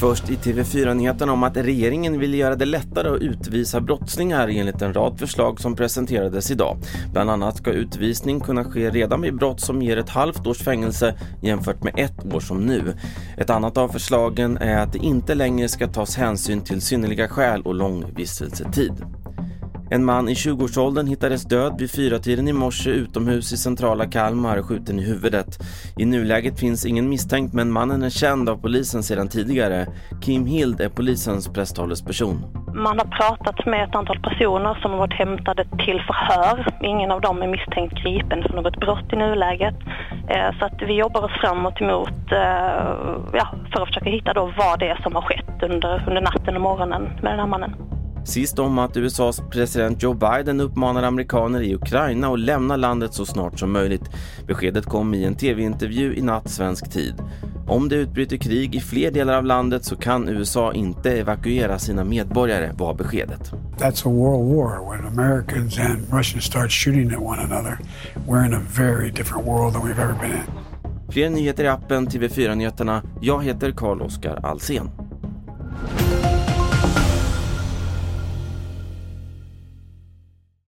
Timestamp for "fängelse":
10.58-11.14